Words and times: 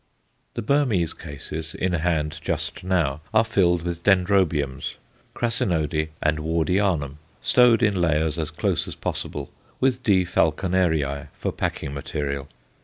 The 0.55 0.63
Burmese 0.63 1.13
cases 1.13 1.75
in 1.75 1.93
hand 1.93 2.39
just 2.41 2.83
now 2.83 3.21
are 3.35 3.43
filled 3.43 3.83
with 3.83 4.01
Dendrobiums, 4.03 4.95
crassinode 5.35 6.09
and 6.23 6.39
Wardianum, 6.39 7.19
stowed 7.43 7.83
in 7.83 8.01
layers 8.01 8.39
as 8.39 8.49
close 8.49 8.87
as 8.87 8.95
possible, 8.95 9.51
with 9.79 10.01
D. 10.01 10.25
Falconerii 10.25 11.27
for 11.35 11.51
packing 11.51 11.93
material. 11.93 12.47